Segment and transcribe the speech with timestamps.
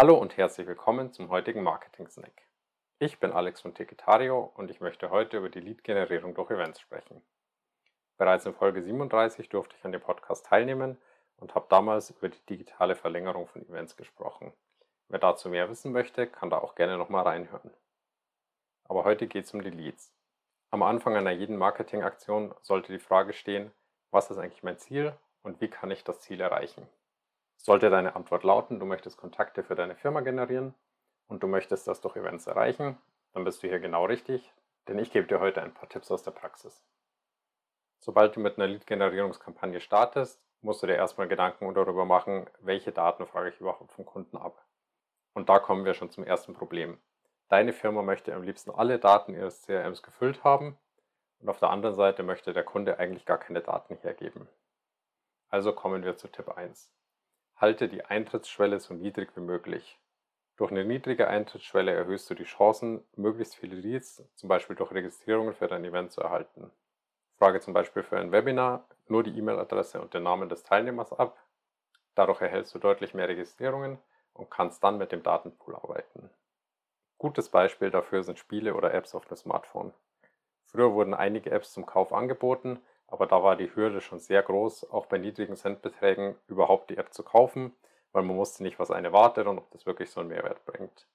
[0.00, 2.48] Hallo und herzlich willkommen zum heutigen Marketing Snack.
[3.00, 7.20] Ich bin Alex von Ticketario und ich möchte heute über die Lead-Generierung durch Events sprechen.
[8.16, 10.96] Bereits in Folge 37 durfte ich an dem Podcast teilnehmen
[11.36, 14.54] und habe damals über die digitale Verlängerung von Events gesprochen.
[15.08, 17.70] Wer dazu mehr wissen möchte, kann da auch gerne nochmal reinhören.
[18.84, 20.14] Aber heute geht es um die Leads.
[20.70, 23.70] Am Anfang einer jeden Marketingaktion sollte die Frage stehen,
[24.12, 25.12] was ist eigentlich mein Ziel
[25.42, 26.88] und wie kann ich das Ziel erreichen?
[27.62, 30.74] Sollte deine Antwort lauten, du möchtest Kontakte für deine Firma generieren
[31.28, 32.96] und du möchtest das durch Events erreichen,
[33.34, 34.50] dann bist du hier genau richtig,
[34.88, 36.82] denn ich gebe dir heute ein paar Tipps aus der Praxis.
[37.98, 43.26] Sobald du mit einer Lead-Generierungskampagne startest, musst du dir erstmal Gedanken darüber machen, welche Daten
[43.26, 44.64] frage ich überhaupt vom Kunden ab.
[45.34, 46.98] Und da kommen wir schon zum ersten Problem.
[47.50, 50.78] Deine Firma möchte am liebsten alle Daten ihres CRMs gefüllt haben
[51.40, 54.48] und auf der anderen Seite möchte der Kunde eigentlich gar keine Daten hergeben.
[55.50, 56.90] Also kommen wir zu Tipp 1.
[57.60, 59.98] Halte die Eintrittsschwelle so niedrig wie möglich.
[60.56, 65.52] Durch eine niedrige Eintrittsschwelle erhöhst du die Chancen, möglichst viele Leads, zum Beispiel durch Registrierungen
[65.52, 66.70] für dein Event zu erhalten.
[67.36, 71.36] Frage zum Beispiel für ein Webinar nur die E-Mail-Adresse und den Namen des Teilnehmers ab.
[72.14, 73.98] Dadurch erhältst du deutlich mehr Registrierungen
[74.32, 76.30] und kannst dann mit dem Datenpool arbeiten.
[77.18, 79.92] Gutes Beispiel dafür sind Spiele oder Apps auf dem Smartphone.
[80.64, 84.90] Früher wurden einige Apps zum Kauf angeboten, aber da war die Hürde schon sehr groß,
[84.90, 87.74] auch bei niedrigen Centbeträgen überhaupt die App zu kaufen,
[88.12, 91.06] weil man wusste nicht, was eine wartet und ob das wirklich so einen Mehrwert bringt.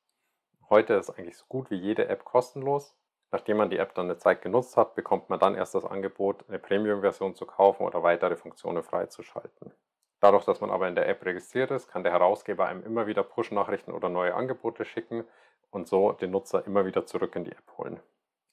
[0.69, 2.95] Heute ist eigentlich so gut wie jede App kostenlos.
[3.31, 6.45] Nachdem man die App dann eine Zeit genutzt hat, bekommt man dann erst das Angebot,
[6.47, 9.71] eine Premium-Version zu kaufen oder weitere Funktionen freizuschalten.
[10.19, 13.23] Dadurch, dass man aber in der App registriert ist, kann der Herausgeber einem immer wieder
[13.23, 15.25] Push-Nachrichten oder neue Angebote schicken
[15.69, 17.99] und so den Nutzer immer wieder zurück in die App holen.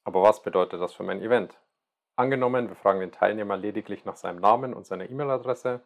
[0.05, 1.59] Aber was bedeutet das für mein Event?
[2.15, 5.81] Angenommen, wir fragen den Teilnehmer lediglich nach seinem Namen und seiner E-Mail-Adresse,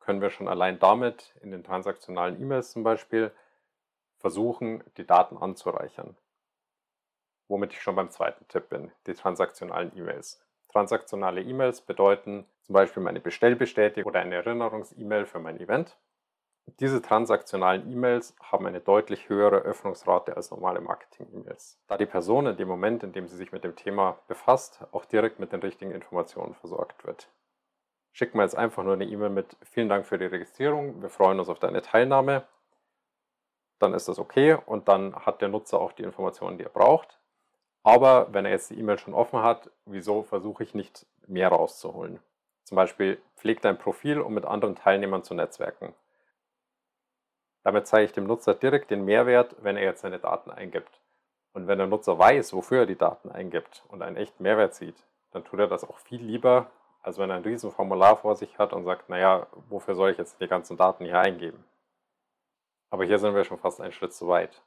[0.00, 3.30] können wir schon allein damit in den transaktionalen E-Mails zum Beispiel
[4.16, 6.16] versuchen, die Daten anzureichern.
[7.46, 10.44] Womit ich schon beim zweiten Tipp bin, die transaktionalen E-Mails.
[10.68, 15.96] Transaktionale E-Mails bedeuten zum Beispiel meine Bestellbestätigung oder eine Erinnerungs-E-Mail für mein Event.
[16.80, 22.56] Diese transaktionalen E-Mails haben eine deutlich höhere Öffnungsrate als normale Marketing-E-Mails, da die Person in
[22.56, 25.92] dem Moment, in dem sie sich mit dem Thema befasst, auch direkt mit den richtigen
[25.92, 27.30] Informationen versorgt wird.
[28.12, 31.38] Schick mir jetzt einfach nur eine E-Mail mit Vielen Dank für die Registrierung, wir freuen
[31.38, 32.46] uns auf deine Teilnahme.
[33.78, 37.18] Dann ist das okay und dann hat der Nutzer auch die Informationen, die er braucht.
[37.82, 42.20] Aber wenn er jetzt die E-Mail schon offen hat, wieso versuche ich nicht mehr rauszuholen?
[42.64, 45.94] Zum Beispiel pflegt dein Profil, um mit anderen Teilnehmern zu netzwerken.
[47.64, 51.00] Damit zeige ich dem Nutzer direkt den Mehrwert, wenn er jetzt seine Daten eingibt.
[51.52, 54.96] Und wenn der Nutzer weiß, wofür er die Daten eingibt und einen echten Mehrwert sieht,
[55.32, 56.70] dann tut er das auch viel lieber,
[57.02, 60.18] als wenn er ein riesen Formular vor sich hat und sagt, naja, wofür soll ich
[60.18, 61.64] jetzt die ganzen Daten hier eingeben?
[62.90, 64.62] Aber hier sind wir schon fast einen Schritt zu weit.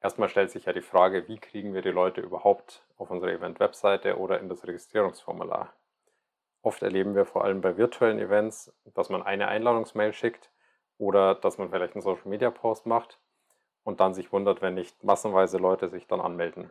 [0.00, 4.18] Erstmal stellt sich ja die Frage, wie kriegen wir die Leute überhaupt auf unsere Event-Webseite
[4.18, 5.72] oder in das Registrierungsformular?
[6.62, 10.50] Oft erleben wir vor allem bei virtuellen Events, dass man eine Einladungsmail schickt
[10.98, 13.18] oder dass man vielleicht einen Social Media Post macht
[13.84, 16.70] und dann sich wundert, wenn nicht massenweise Leute sich dann anmelden.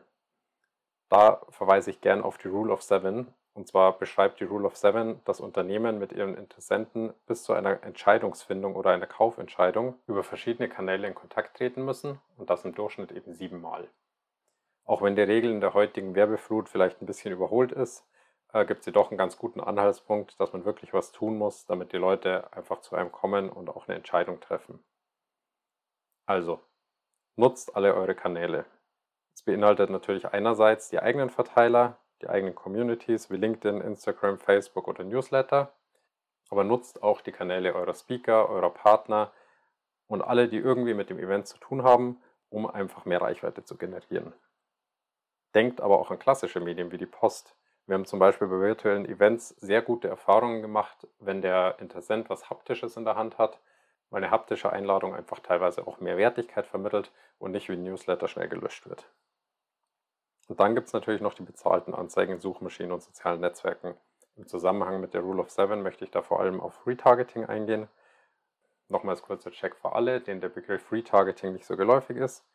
[1.09, 3.27] Da verweise ich gern auf die Rule of Seven.
[3.53, 7.83] Und zwar beschreibt die Rule of Seven, dass Unternehmen mit ihren Interessenten bis zu einer
[7.83, 13.13] Entscheidungsfindung oder einer Kaufentscheidung über verschiedene Kanäle in Kontakt treten müssen und das im Durchschnitt
[13.13, 13.87] eben siebenmal.
[14.83, 18.05] Auch wenn die Regel in der heutigen Werbeflut vielleicht ein bisschen überholt ist,
[18.55, 21.91] äh, gibt es jedoch einen ganz guten Anhaltspunkt, dass man wirklich was tun muss, damit
[21.91, 24.81] die Leute einfach zu einem kommen und auch eine Entscheidung treffen.
[26.25, 26.61] Also,
[27.35, 28.65] nutzt alle eure Kanäle.
[29.33, 35.03] Es beinhaltet natürlich einerseits die eigenen Verteiler, die eigenen Communities wie LinkedIn, Instagram, Facebook oder
[35.03, 35.73] Newsletter,
[36.49, 39.33] aber nutzt auch die Kanäle eurer Speaker, eurer Partner
[40.07, 43.75] und alle, die irgendwie mit dem Event zu tun haben, um einfach mehr Reichweite zu
[43.75, 44.31] generieren.
[45.53, 47.57] Denkt aber auch an klassische Medien wie die Post.
[47.87, 52.49] Wir haben zum Beispiel bei virtuellen Events sehr gute Erfahrungen gemacht, wenn der Interessent was
[52.49, 53.59] Haptisches in der Hand hat,
[54.09, 58.27] weil eine haptische Einladung einfach teilweise auch mehr Wertigkeit vermittelt und nicht wie ein Newsletter
[58.27, 59.07] schnell gelöscht wird.
[60.47, 63.95] Und dann gibt es natürlich noch die bezahlten Anzeigen in Suchmaschinen und sozialen Netzwerken.
[64.35, 67.87] Im Zusammenhang mit der Rule of Seven möchte ich da vor allem auf Retargeting eingehen.
[68.89, 72.45] Nochmals kurzer Check für alle, denen der Begriff Retargeting nicht so geläufig ist.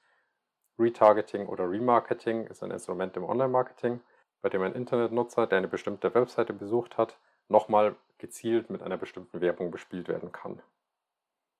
[0.78, 4.00] Retargeting oder Remarketing ist ein Instrument im Online-Marketing,
[4.42, 9.40] bei dem ein Internetnutzer, der eine bestimmte Webseite besucht hat, nochmal gezielt mit einer bestimmten
[9.40, 10.62] Werbung bespielt werden kann.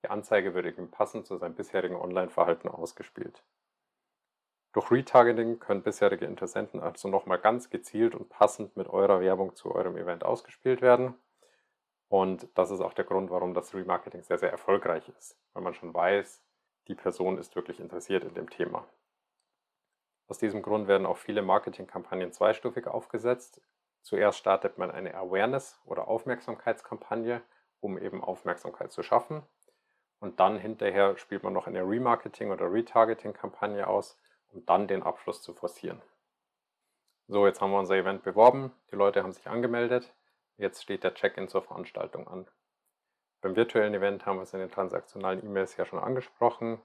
[0.03, 3.43] Die Anzeige wird ihm passend zu seinem bisherigen Online-Verhalten ausgespielt.
[4.73, 9.75] Durch Retargeting können bisherige Interessenten also nochmal ganz gezielt und passend mit eurer Werbung zu
[9.75, 11.15] eurem Event ausgespielt werden.
[12.09, 15.75] Und das ist auch der Grund, warum das Remarketing sehr, sehr erfolgreich ist, weil man
[15.75, 16.43] schon weiß,
[16.88, 18.87] die Person ist wirklich interessiert in dem Thema.
[20.31, 23.61] Aus diesem Grund werden auch viele Marketingkampagnen zweistufig aufgesetzt.
[24.00, 27.43] Zuerst startet man eine Awareness- oder Aufmerksamkeitskampagne,
[27.81, 29.43] um eben Aufmerksamkeit zu schaffen.
[30.21, 34.21] Und dann hinterher spielt man noch eine Remarketing- oder Retargeting-Kampagne aus,
[34.53, 36.00] um dann den Abschluss zu forcieren.
[37.27, 40.15] So, jetzt haben wir unser Event beworben, die Leute haben sich angemeldet,
[40.59, 42.47] jetzt steht der Check-in zur Veranstaltung an.
[43.41, 46.81] Beim virtuellen Event haben wir es in den transaktionalen E-Mails ja schon angesprochen.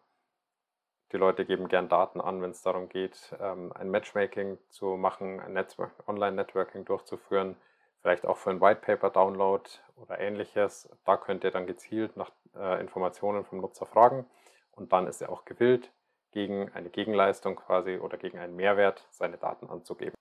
[1.12, 5.40] Die Leute geben gern Daten an, wenn es darum geht, ähm, ein Matchmaking zu machen,
[5.40, 5.66] ein
[6.08, 7.56] Online-Networking durchzuführen,
[8.02, 9.64] vielleicht auch für einen White Paper Download
[9.96, 10.90] oder ähnliches.
[11.06, 14.26] Da könnt ihr dann gezielt nach äh, Informationen vom Nutzer fragen
[14.72, 15.92] und dann ist er auch gewillt,
[16.32, 20.16] gegen eine Gegenleistung quasi oder gegen einen Mehrwert seine Daten anzugeben.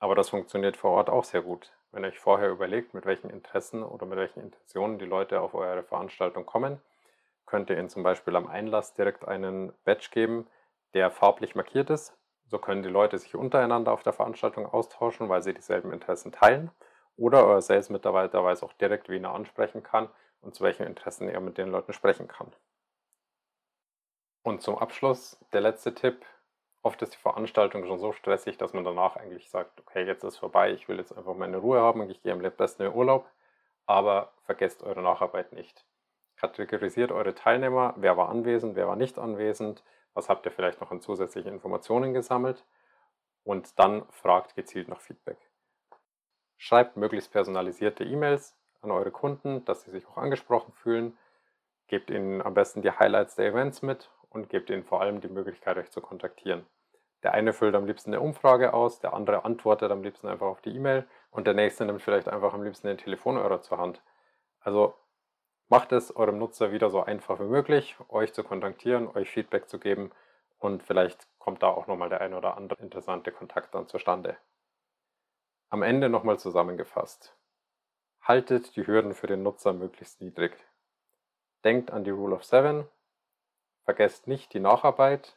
[0.00, 1.72] Aber das funktioniert vor Ort auch sehr gut.
[1.92, 5.54] Wenn ihr euch vorher überlegt, mit welchen Interessen oder mit welchen Intentionen die Leute auf
[5.54, 6.80] eure Veranstaltung kommen,
[7.52, 10.46] könnt ihr ihnen zum Beispiel am Einlass direkt einen Badge geben,
[10.94, 12.16] der farblich markiert ist.
[12.46, 16.70] So können die Leute sich untereinander auf der Veranstaltung austauschen, weil sie dieselben Interessen teilen.
[17.18, 20.08] Oder euer Sales-Mitarbeiter weiß auch direkt, wen er ansprechen kann
[20.40, 22.50] und zu welchen Interessen er mit den Leuten sprechen kann.
[24.42, 26.24] Und zum Abschluss der letzte Tipp.
[26.80, 30.38] Oft ist die Veranstaltung schon so stressig, dass man danach eigentlich sagt, okay, jetzt ist
[30.38, 33.28] vorbei, ich will jetzt einfach meine Ruhe haben und ich gehe am besten in Urlaub.
[33.84, 35.84] Aber vergesst eure Nacharbeit nicht.
[36.42, 40.90] Kategorisiert eure Teilnehmer, wer war anwesend, wer war nicht anwesend, was habt ihr vielleicht noch
[40.90, 42.66] an zusätzlichen Informationen gesammelt
[43.44, 45.38] und dann fragt gezielt nach Feedback.
[46.56, 51.16] Schreibt möglichst personalisierte E-Mails an eure Kunden, dass sie sich auch angesprochen fühlen.
[51.86, 55.28] Gebt ihnen am besten die Highlights der Events mit und gebt ihnen vor allem die
[55.28, 56.66] Möglichkeit, euch zu kontaktieren.
[57.22, 60.60] Der eine füllt am liebsten eine Umfrage aus, der andere antwortet am liebsten einfach auf
[60.60, 64.02] die E-Mail und der nächste nimmt vielleicht einfach am liebsten den Telefonhörer zur Hand.
[64.58, 64.94] Also
[65.68, 69.78] macht es eurem Nutzer wieder so einfach wie möglich, euch zu kontaktieren, euch Feedback zu
[69.78, 70.10] geben
[70.58, 74.36] und vielleicht kommt da auch nochmal der ein oder andere interessante Kontakt dann zustande.
[75.70, 77.36] Am Ende nochmal zusammengefasst.
[78.20, 80.56] Haltet die Hürden für den Nutzer möglichst niedrig.
[81.64, 82.86] Denkt an die Rule of Seven,
[83.84, 85.36] Vergesst nicht die Nacharbeit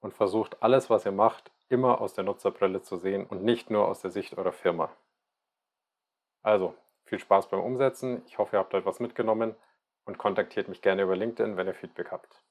[0.00, 3.88] und versucht alles, was ihr macht, immer aus der Nutzerbrille zu sehen und nicht nur
[3.88, 4.90] aus der Sicht eurer Firma.
[6.42, 6.74] Also,
[7.12, 8.22] viel Spaß beim Umsetzen.
[8.26, 9.54] Ich hoffe, ihr habt etwas mitgenommen
[10.06, 12.42] und kontaktiert mich gerne über LinkedIn, wenn ihr Feedback habt.